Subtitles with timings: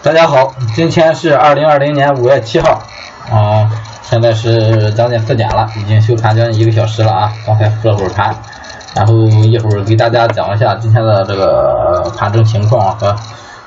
[0.00, 2.80] 大家好，今天是二零二零年五月七号，
[3.28, 3.68] 啊，
[4.00, 8.32] 现在是将近四点了，已经休盘将近一个小时了啊，刚才复了会儿盘，
[8.94, 13.14] 然后一会儿给大家讲一下今天的这个盘中情况和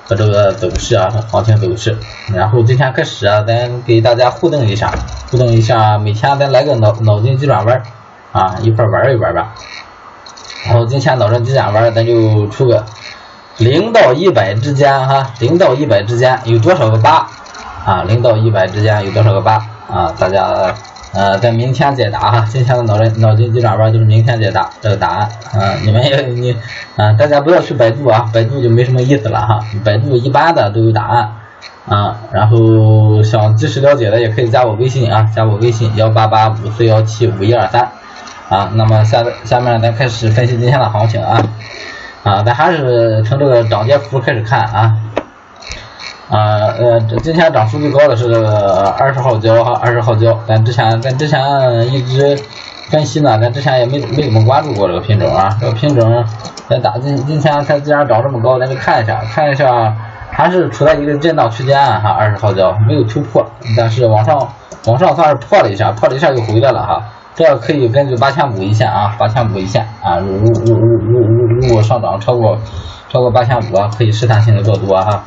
[0.06, 1.98] 和这个走势啊，行情走势。
[2.34, 4.94] 然后今天开始啊，咱给大家互动一下，
[5.30, 7.84] 互动一下，每天咱来个脑脑筋急转弯
[8.32, 9.54] 啊，一块玩一玩吧。
[10.66, 12.86] 然后今天脑筋急转弯，咱就出个。
[13.62, 17.28] 零到一百之间哈，零到一百之间有多少个八
[17.86, 18.02] 啊？
[18.08, 20.12] 零到一百之间有多少个八啊？
[20.18, 20.74] 大家
[21.14, 25.76] 呃在明天解答哈，今天的脑筋脑筋急转弯就是明天解答这个答案啊。
[25.84, 26.58] 你们也你
[26.96, 29.60] 啊，大家不要去百度啊，百度就没什么意思了哈。
[29.86, 31.32] 百度一般的都有答案
[31.86, 32.18] 啊。
[32.32, 37.92] 然后想及时了解的也可以加我微信啊，加我微信幺八八五四幺七五一二三
[38.50, 38.72] 啊。
[38.74, 41.40] 那么下下面咱开始分析今天的行情啊。
[42.24, 44.96] 啊，咱还是从这个涨跌幅开始看啊，
[46.30, 48.32] 啊呃，今天涨幅最高的是
[48.98, 51.42] 二十号胶哈，二十号胶，咱之前咱之前
[51.92, 52.38] 一直
[52.90, 56.24] 分析呢，咱之前也没没怎么关注过这个品种啊，这个品种
[56.70, 59.96] 咱打今今天它既然涨这么高，咱就看一下，看一下
[60.30, 63.44] 还是处在一个震荡区间哈，二十号胶没有突破，
[63.76, 64.48] 但是往上
[64.86, 67.04] 往上算是破了一下，破了一下又回来了哈。
[67.42, 72.56] 这可以根据八千五一线啊，八千五一线啊，如如如如如如果上涨超过
[73.10, 75.24] 超过八千五啊，可以试探性的做多哈。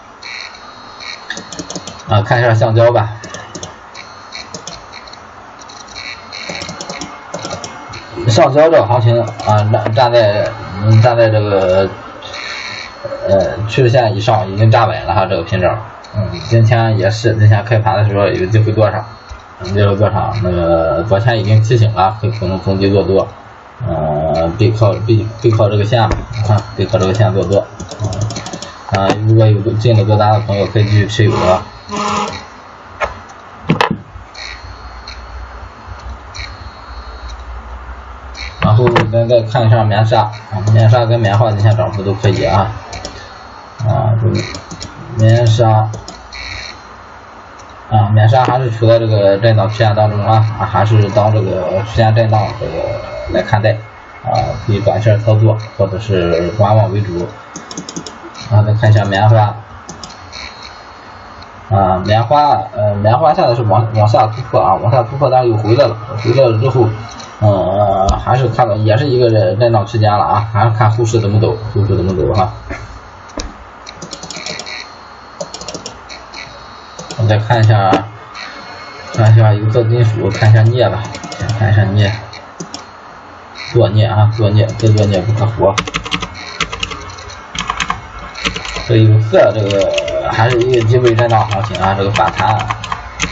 [2.09, 3.11] 啊，看一下橡胶吧。
[8.29, 10.49] 橡胶这个行情啊，站站在
[11.03, 11.91] 站在这个
[13.29, 15.69] 呃趋势线以上，已经站稳了哈，这个品种。
[16.17, 19.05] 嗯，今天也是，今天开盘的时候有机会多少？
[19.63, 20.33] 这个多少？
[20.43, 23.27] 那个昨天已经提醒了，很可能逢低做多，
[23.87, 26.11] 呃，背靠背背靠这个线，啊，
[26.77, 27.61] 背靠这个线做多，
[28.91, 31.63] 啊，如果有进了多单的朋友可以继续持有啊。
[38.61, 42.73] 然后咱再看一下棉纱，啊棉纱跟棉花今天涨幅都可以啊，
[43.87, 44.13] 啊，
[45.17, 45.89] 棉纱。
[47.91, 52.73] 啊，棉纱还是处在这个震荡区间当中啊，还是当这个区间震荡这个
[53.33, 53.73] 来看待
[54.25, 54.33] 啊，
[54.67, 57.27] 以短线操作或者是观望为主。
[58.51, 59.55] 啊，再看一下棉花，
[61.71, 66.87] 啊，棉花，呃，棉花现在是往往下突破啊，往下突破，但是又回来了，回来了之后，
[67.41, 72.53] 嗯，还是看到也是一个震荡区间了啊，还是看后市怎么走，后市怎么走哈。
[77.17, 77.91] 我再看一下，
[79.15, 81.03] 看一下有色金属，看一下镍吧，
[81.39, 82.13] 先看一下镍，
[83.73, 85.75] 做镍啊，做镍，再做镍不可活。
[88.87, 92.59] 这有色这个还是一个低位震荡行情啊，这个反弹，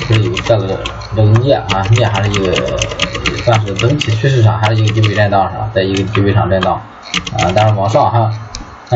[0.09, 0.79] 这有色的
[1.15, 2.79] 这个镍啊，镍还是一个
[3.45, 6.75] 算是整体趋势上还是一个低位震荡上，在一个低位上震荡
[7.37, 8.31] 啊，但是往上哈。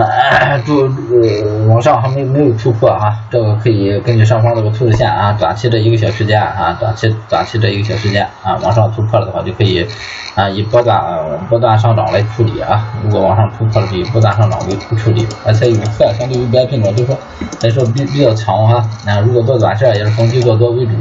[0.02, 9.86] 啊，就呃往上还没没有突破哈，这个可以根据上方这个图示线啊，短期这一个小时间啊，短期短期这一个小时间啊，往上突破了的话，就可以
[10.34, 11.02] 啊以波段
[11.48, 12.86] 波段上涨来处理啊。
[13.02, 17.16] 如果往上突破了，以波段上涨为主处理，而且有色相对于别的品种就说
[17.62, 18.86] 来说比比较强哈。
[19.06, 20.92] 那如果做短线也是逢低做多为主。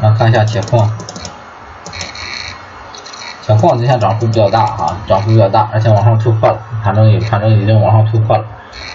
[0.00, 0.88] 啊，看一下铁矿。
[3.50, 8.44] 铁矿今天涨幅比较大哈，涨幅比较大，而且往上突破了，盘中有盘中已经往上突破了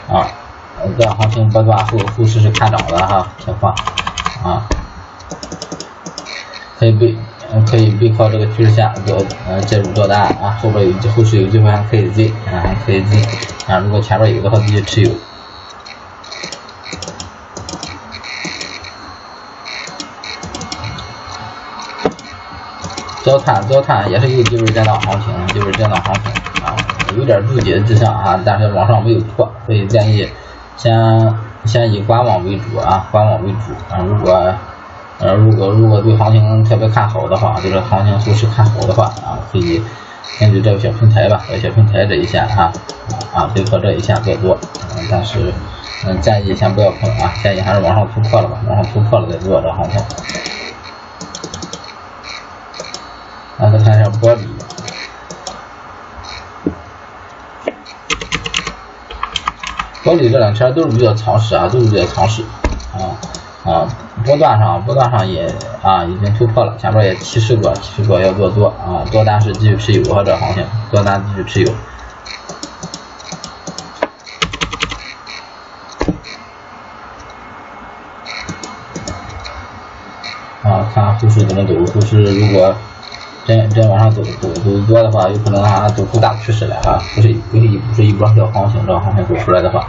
[0.08, 0.26] 啊，
[0.98, 3.76] 这样行情波段后后市是看涨的哈，铁矿
[4.42, 4.64] 啊，
[6.80, 7.18] 可以背
[7.70, 13.22] 可以背靠这个趋势线做呃介入做单啊，后边有后市有机会还可以进啊，还可以进
[13.68, 15.12] 啊，如果前面有的话继续持有。
[23.26, 26.32] 焦炭，焦炭也是一个低位震荡行情，低位震荡行情
[26.64, 26.78] 啊，
[27.18, 30.30] 有点筑底的迹象啊，但是往上没有破，所以建议
[30.78, 30.94] 先
[31.66, 33.98] 先以观望为主啊，观望为主啊。
[34.08, 34.54] 如果
[35.18, 39.82] 呃如果如果对行情特别看好的话，就是行情后市看好的话啊，可以
[40.40, 42.72] 根据这个小平台吧，小平台这一线啊
[43.34, 44.56] 啊背靠这一线做多，
[44.96, 45.52] 嗯，但是
[46.06, 50.00] 嗯建议先不要碰啊，建议还是往上突破了吧，往上突破了再做这行情。
[53.58, 54.40] 然后再看一下玻璃
[60.04, 62.44] 玻璃这两天都是比较强势啊都是比较强势
[62.94, 63.16] 啊
[63.64, 63.88] 啊
[64.26, 65.48] 波段上波段上也
[65.82, 71.72] 啊已经突破了前面也提示过提示过要做多啊多单是继续持有啊这行情多单继续持有
[80.62, 82.76] 啊看看后市怎么走后市如果
[83.46, 89.88] 真真往上走走走多的话，有可能啊走出大趋势来啊，不是不是一不是一波小行情，这行情走出来的话，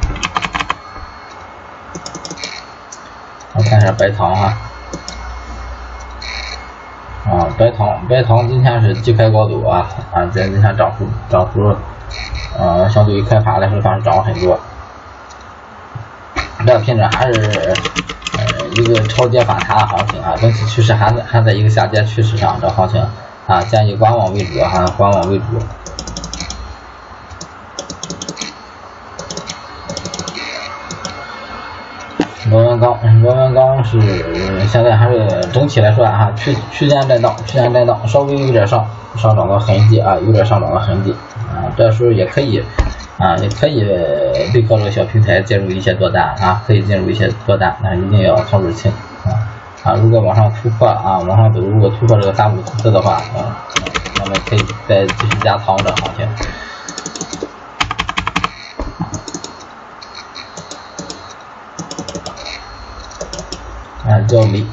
[3.54, 4.58] 我看一下白糖啊，
[7.24, 11.74] 啊白糖白糖今天是低开高走啊啊，在今天涨幅涨幅，
[12.58, 14.60] 呃相对于开盘来说反是涨了很多，
[16.58, 17.74] 这个品种还是
[18.36, 23.02] 呃一个超跌反弹的行情啊，整体趋势还在还在一个下跌趋势上，这行情。
[23.46, 25.44] 啊，建议观望为主哈，观望为主。
[32.50, 34.00] 螺纹钢，螺纹钢是
[34.68, 41.12] 现在还是整体来说啊，区区间震荡，区间震荡，稍微有点上上涨的痕迹啊，有点上涨的痕迹
[41.48, 42.62] 啊，这时候也可以
[43.18, 43.84] 啊，也可以
[44.52, 48.92] 背靠这个小平台介入一些多单啊，可以进入一些多单，但一定要操作清
[49.86, 49.94] 啊。
[50.02, 53.62] 如果往上突破啊，往上走，如果突破这个三五四的话，啊，
[54.18, 56.26] 那么可以再继续加仓这行情。
[64.08, 64.64] 啊，焦煤，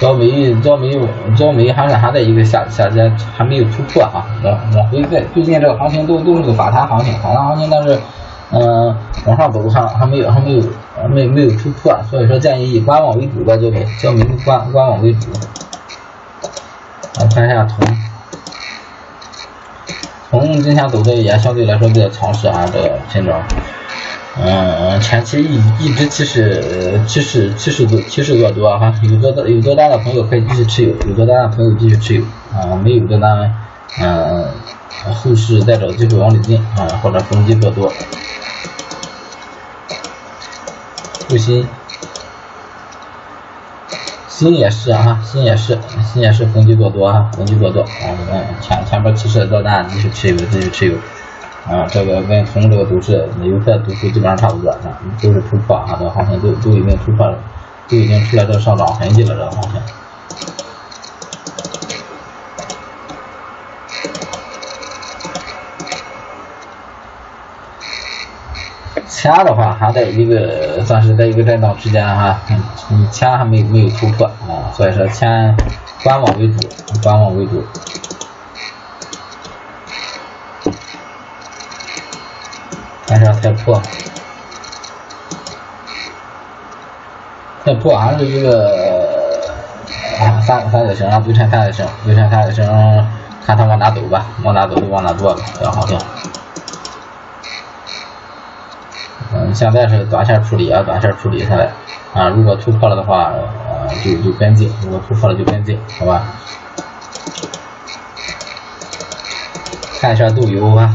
[0.00, 0.92] 焦煤，焦煤，
[1.36, 4.26] 焦煤还是还在一个下下跌，还没有突破啊。
[4.42, 8.00] 往往回在最近这个行情都都是个反弹行情，反弹行情，但是。
[8.50, 8.96] 嗯，
[9.26, 10.62] 往上走还还没有还没有
[11.08, 15.26] 没没有突破，所以说建议以观望为主吧，这个小米观观望为主。
[17.20, 17.78] 来看一下铜，
[20.30, 23.34] 铜今天走的也相对来说比较强势啊，这个品种。
[24.40, 32.22] 嗯，前期一一直其实其实其实多其实多多哈，有多单有多单的朋友可以继续持有，有多单的朋友继续持有
[32.56, 33.52] 啊，没有多单
[34.00, 34.44] 嗯
[35.12, 37.92] 后市再找机会往里进啊，或者逢低做多。
[41.28, 41.68] 复兴，
[44.28, 50.96] 新也是啊，新也是，新也是逢低做多啊，逢低做多啊，嗯，前前边提示的多单继续持有，继续持有
[51.70, 57.38] 啊，这个跟从这个走势有色走势基本上差不多啊，都是突破啊，这个行情都都已经突破了，
[57.88, 59.72] 都已经出来这个上涨痕迹了，这个行情。
[69.28, 72.40] 钱的话还在一个算是在一个震荡区间哈，
[72.90, 75.54] 嗯，钱还没没有突破啊，所以说钱
[76.02, 76.66] 观望为主，
[77.02, 77.62] 观望为主。
[83.06, 83.82] 看一下太破，
[87.66, 89.06] 太破还是一个
[90.20, 92.64] 啊三三角形啊，对称三角形，对称三角形，
[93.44, 96.00] 看它往哪走吧，往哪走就往哪做吧，这样好像。
[99.48, 101.70] 嗯，现在是短线处理啊，短线处理下来
[102.12, 103.32] 啊，如果突破了的话，
[103.66, 106.22] 呃，就就跟进；如果突破了就跟进，好吧？
[110.00, 110.94] 看一下豆油啊，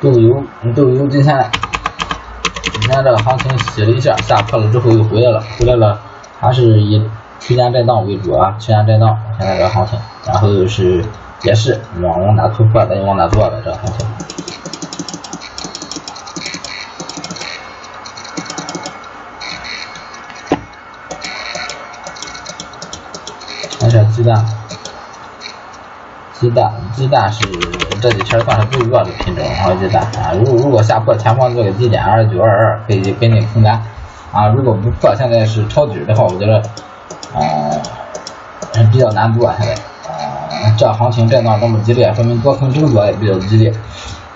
[0.00, 0.44] 豆油，
[0.76, 1.50] 豆油今天
[2.72, 5.98] 今天这个行情洗了一下，下破了之后又回来了，回来了，
[6.38, 7.02] 还是以
[7.40, 11.02] 区间震荡为主啊，区间震荡，现在这个行情，然后是
[11.44, 14.06] 也是往往哪突破咱就往哪做的这个行情。
[24.30, 24.44] 鸡蛋，
[26.32, 27.44] 鸡蛋，鸡蛋是
[28.00, 33.74] 这几天算是最弱的品种啊，鸡蛋啊，如如果下破前方这个低点二九二二，可以跟进空单
[34.32, 36.58] 啊，如果不破，现在是抄底的话，我觉得
[37.34, 37.40] 啊
[38.92, 39.74] 比较难做现在
[40.08, 43.72] 啊，这行情震荡这么激烈，说明多空争夺也比较激烈，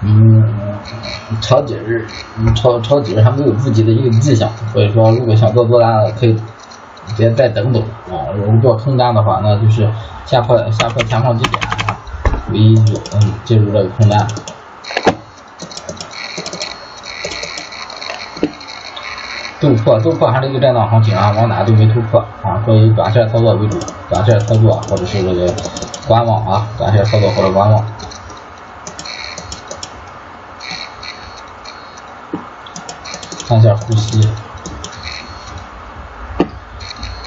[0.02, 0.42] 嗯，
[1.40, 2.04] 抄底儿，
[2.54, 6.36] 抄抄底还没有筑底的一个迹象，所以说如果想做多单的可以。
[7.16, 8.26] 别再等等啊！
[8.34, 9.88] 如果空单的话，那就是
[10.26, 11.96] 下破下破前方低点啊，
[12.50, 14.26] 为依据，嗯，进入这个空单。
[19.60, 23.78] 豆破豆破还是一个震荡行情啊，往哪都没突破啊，所以短线操作为主，
[24.10, 25.54] 短线操作或者是这个
[26.06, 27.84] 观望啊，短线操作或者观望。
[33.46, 34.28] 看一下呼吸。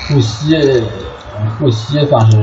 [0.08, 0.84] 沪西，
[1.60, 2.38] 沪西算是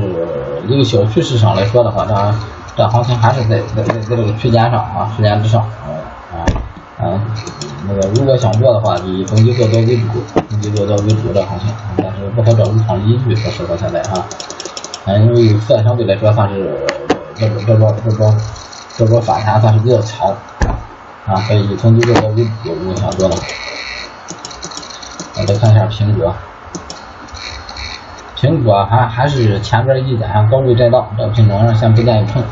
[0.67, 2.35] 一个小趋势上来说的话，这
[2.77, 5.89] 这行情还是在在在在这个区间上啊，区间之上，啊
[6.31, 6.35] 啊
[6.99, 7.21] 啊，
[7.87, 10.03] 那个如果想做的话，以逢低做多为主，
[10.49, 11.67] 逢低做多为主这行情，
[11.97, 14.23] 但是不好找入场依据，说实话现在啊，
[15.05, 16.85] 嗯，因为有色相对来说算是
[17.35, 18.35] 这这这波这波
[18.95, 20.29] 这波反弹算是比较强，
[21.25, 23.41] 啊，所以以逢低做多为主，如果想做的话，
[25.37, 26.33] 我再看一下苹果。
[28.35, 32.43] 苹果还还是前边一点高位震荡，这品种上先不建议碰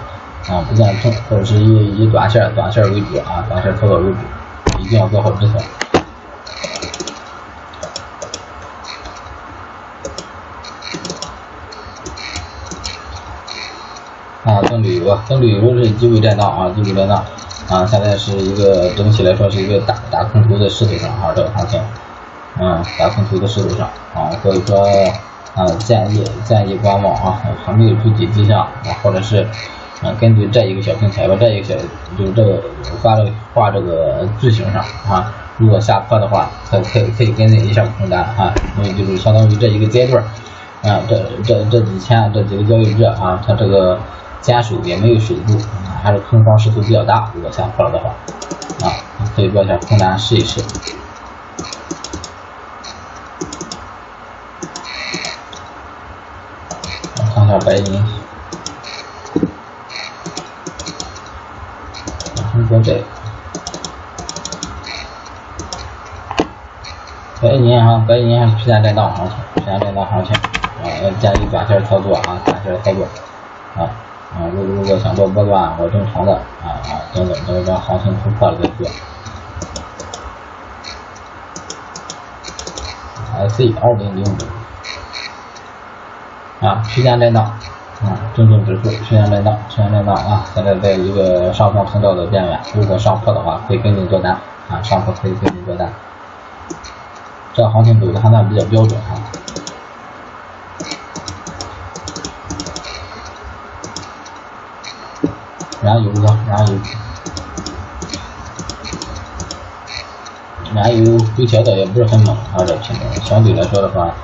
[0.49, 4.17] 啊，不建议碰，或者是以以短线短线为主啊，短线操作为主，
[4.79, 5.61] 一定要做好止损。
[14.45, 17.23] 啊，棕榈油，棕榈油是机会震荡啊，机会震荡
[17.69, 21.81] 啊，现在是一个整体来说是一个大大空头的势头上啊，这个行情，
[22.59, 24.85] 嗯，大空头的势头上啊，所以说
[25.55, 29.43] 啊，建议建议观望啊，还没有筑底迹象啊，或者是
[30.01, 31.75] 啊，根据这一个小平台吧，这一个小
[32.17, 32.61] 就是这个
[33.01, 40.23] 发这个画这个矩形上啊，如果下破的话，可可可以跟进一下空单啊，因为就是相当于这一个阶段
[40.83, 43.99] 啊，这这这几天这几个交易日啊，它这个。
[44.43, 45.57] 坚守也没有守住，
[46.03, 47.31] 还是空方势头比较大。
[47.33, 48.09] 如果下破了的话，
[48.85, 48.91] 啊，
[49.33, 50.61] 可以做一下空单试一试。
[57.33, 58.03] 看下白银，
[62.51, 62.95] 中国债，
[67.39, 73.05] 白银啊，白银还是区间震荡行情，区间震荡行情，啊，要建议短线操作啊，短线操作，
[73.75, 73.85] 啊。
[74.33, 78.87] 啊，如如果想做波段或正常的啊啊等等，等等行情突破了再做。
[83.35, 84.37] IC 二零零五
[86.63, 94.31] 啊，区间震荡啊，中证指数区间震荡，区间震荡啊，现在在一个上方通道的边缘，如果上破的话，可以跟进做单
[94.69, 95.91] 啊，上破可以跟进做单。
[97.53, 99.11] 这行情走的还算比较标准啊。
[105.81, 106.75] 燃油啊，燃油，
[110.73, 114.15] 燃油回调的也不是很猛啊，这品种相对来说的话，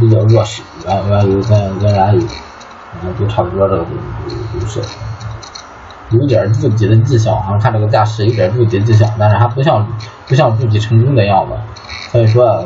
[0.00, 0.62] 比较弱势。
[0.86, 2.26] 原原油跟跟燃油，
[3.02, 4.80] 嗯，都差不多这个都都是，
[6.10, 9.86] 有点筑底的迹象啊，看这个架势有点筑底迹象，但是还不像
[10.26, 11.54] 不像筑底成功的样子，
[12.10, 12.64] 所以说。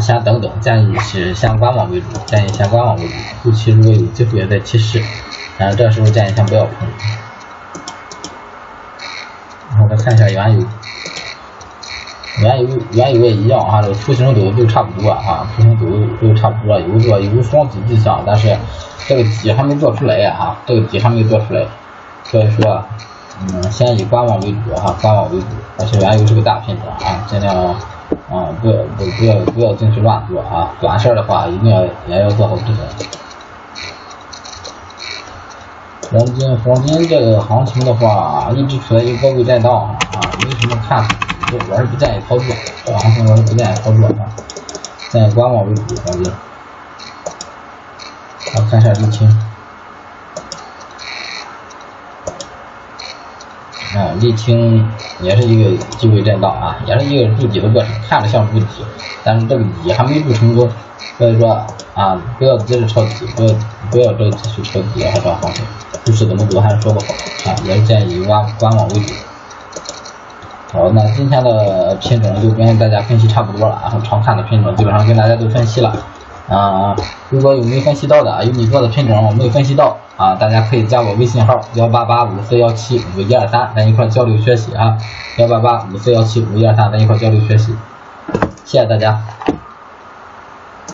[0.00, 5.02] 先等等，建议是先观望为主，建议先观望为主，后期如果有机会再提示，
[5.56, 6.74] 但是这时候建议先不要碰。
[9.82, 10.66] 我再看一下原油，
[12.40, 18.56] 原油原油也一样啊，这个图形都都差不多啊，图形走都都差不多，有做有双底迹象，但是
[19.06, 21.66] 这个底还没做出来啊，这个底还没做出来，
[22.24, 22.82] 所以说，
[23.40, 25.46] 嗯，先以观望为主哈，观望为主，
[25.78, 27.74] 而且原油是个大品种啊，尽量。
[28.30, 30.70] 啊，不要不不要不要进去乱做啊！
[30.80, 32.86] 短线的话，一定要也要做好止损。
[36.10, 39.96] 黄金黄金这个行情的话，一直处在一个高位震荡啊，
[40.42, 41.14] 没什么看头，
[41.50, 42.46] 我是不建议操作。
[42.84, 44.28] 这行情我是不建议操作啊，
[45.10, 45.94] 建议观望为主。
[46.04, 46.32] 黄金，
[48.52, 49.26] 好看一下沥青。
[53.96, 54.86] 啊，沥青
[55.20, 58.84] 也是一个机会震荡啊，也是一个筑底的过程，看着像筑底，
[59.24, 60.70] 但是这个底还没筑成功，
[61.16, 61.64] 所以说
[61.94, 63.54] 啊，不要急着抄底，不要
[63.90, 65.64] 不要着急去抄底啊，这个行情，
[66.04, 67.06] 后市怎么走还是说不好
[67.46, 69.14] 啊，也是建议观观望为主。
[70.70, 75.96] 好，那今天的品种就跟大家分析差不多了，然后常看的品种基本上跟大家都分析了。
[76.46, 76.94] 啊，
[77.30, 84.96] 如果有没分析到的啊，有你做的品种我没有分析到啊，大家可以加我微信号幺八八五四幺七五一二三，咱一块交流学习啊，
[85.38, 87.74] 幺八八五四幺七五一二三，咱一块交流学习，
[88.64, 89.18] 谢谢大家。